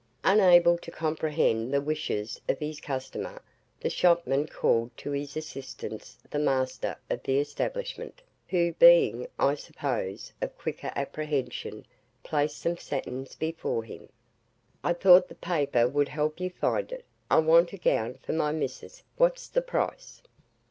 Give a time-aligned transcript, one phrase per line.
[0.23, 3.39] Unable to comprehend the wishes of his customer,
[3.79, 10.33] the shopman called to his assistance the master of the establishment, who being, I suppose,
[10.41, 11.85] of quicker apprehension,
[12.23, 14.09] placed some satins before him.
[14.83, 17.05] "I thought the paper would help you find it.
[17.29, 19.03] I want a gown for my missus.
[19.17, 20.23] What's the price?"